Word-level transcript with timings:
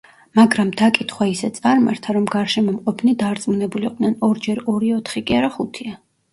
მაგრამ 0.37 0.69
დაკითხვა 0.79 1.27
ისე 1.33 1.49
წარმართა, 1.57 2.17
რომ 2.17 2.25
გარშემო 2.37 2.75
მყოფნი 2.79 3.15
დარწმუნებულიყვნენ: 3.21 4.19
ორჯერ 4.33 4.67
ორი 4.77 4.93
ოთხი 5.01 5.27
კი 5.31 5.41
არა 5.41 5.57
ხუთია. 5.61 5.99